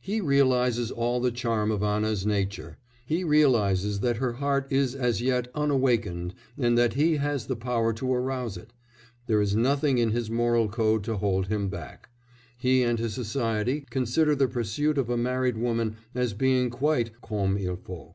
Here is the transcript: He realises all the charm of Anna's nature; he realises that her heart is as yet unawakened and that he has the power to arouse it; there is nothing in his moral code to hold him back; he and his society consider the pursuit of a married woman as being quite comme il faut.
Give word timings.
He 0.00 0.22
realises 0.22 0.90
all 0.90 1.20
the 1.20 1.30
charm 1.30 1.70
of 1.70 1.82
Anna's 1.82 2.24
nature; 2.24 2.78
he 3.04 3.22
realises 3.22 4.00
that 4.00 4.16
her 4.16 4.32
heart 4.32 4.66
is 4.72 4.94
as 4.94 5.20
yet 5.20 5.48
unawakened 5.54 6.32
and 6.56 6.78
that 6.78 6.94
he 6.94 7.16
has 7.16 7.46
the 7.48 7.54
power 7.54 7.92
to 7.92 8.10
arouse 8.14 8.56
it; 8.56 8.72
there 9.26 9.42
is 9.42 9.54
nothing 9.54 9.98
in 9.98 10.10
his 10.12 10.30
moral 10.30 10.70
code 10.70 11.04
to 11.04 11.18
hold 11.18 11.48
him 11.48 11.68
back; 11.68 12.08
he 12.56 12.82
and 12.82 12.98
his 12.98 13.12
society 13.12 13.84
consider 13.90 14.34
the 14.34 14.48
pursuit 14.48 14.96
of 14.96 15.10
a 15.10 15.18
married 15.18 15.58
woman 15.58 15.96
as 16.14 16.32
being 16.32 16.70
quite 16.70 17.10
comme 17.20 17.58
il 17.58 17.76
faut. 17.76 18.14